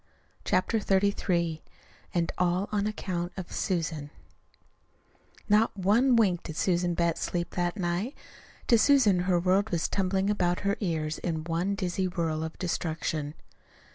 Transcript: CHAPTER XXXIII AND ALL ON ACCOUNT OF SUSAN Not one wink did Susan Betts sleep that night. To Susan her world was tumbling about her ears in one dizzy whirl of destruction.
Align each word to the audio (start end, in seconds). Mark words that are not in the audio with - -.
CHAPTER 0.43 0.79
XXXIII 0.79 1.61
AND 2.11 2.31
ALL 2.39 2.67
ON 2.71 2.87
ACCOUNT 2.87 3.33
OF 3.37 3.51
SUSAN 3.51 4.09
Not 5.47 5.77
one 5.77 6.15
wink 6.15 6.41
did 6.41 6.55
Susan 6.55 6.95
Betts 6.95 7.21
sleep 7.21 7.51
that 7.51 7.77
night. 7.77 8.17
To 8.65 8.79
Susan 8.79 9.19
her 9.19 9.39
world 9.39 9.69
was 9.69 9.87
tumbling 9.87 10.31
about 10.31 10.61
her 10.61 10.75
ears 10.79 11.19
in 11.19 11.43
one 11.43 11.75
dizzy 11.75 12.07
whirl 12.07 12.43
of 12.43 12.57
destruction. 12.57 13.35